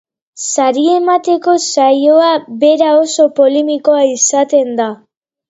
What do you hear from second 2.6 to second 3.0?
bera